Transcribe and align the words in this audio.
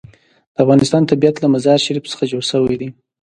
د 0.53 0.55
افغانستان 0.63 1.01
طبیعت 1.11 1.35
له 1.39 1.47
مزارشریف 1.55 2.03
څخه 2.11 2.23
جوړ 2.31 2.43
شوی 2.51 2.75
دی. 2.81 2.89